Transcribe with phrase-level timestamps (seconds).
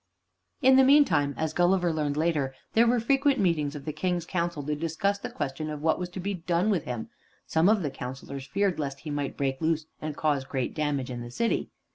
[0.63, 4.63] In the meantime, as Gulliver learned later, there were frequent meetings of the King's council
[4.63, 7.09] to discuss the question of what was to be done with him.
[7.45, 11.21] Some of the councilors feared lest he might break loose and cause great damage in
[11.21, 11.69] the city.